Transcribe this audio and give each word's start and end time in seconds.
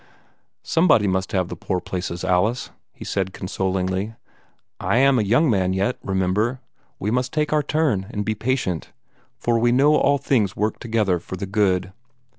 "Somebody 0.63 1.05
must 1.05 1.31
have 1.31 1.47
the 1.47 1.55
poor 1.55 1.79
places, 1.79 2.23
Alice," 2.23 2.71
he 2.91 3.05
said 3.05 3.33
consolingly. 3.33 4.15
"I 4.79 4.97
am 4.97 5.19
a 5.19 5.23
young 5.23 5.47
man 5.47 5.73
yet, 5.73 5.99
remember. 6.01 6.59
We 6.97 7.11
must 7.11 7.31
take 7.31 7.53
our 7.53 7.61
turn, 7.61 8.07
and 8.09 8.25
be 8.25 8.33
patient. 8.33 8.93
For 9.37 9.59
'we 9.59 9.71
know 9.71 9.91
that 9.93 9.99
all 9.99 10.17
things 10.17 10.55
work 10.55 10.79
together 10.79 11.19
for 11.19 11.35
good.'" 11.35 11.93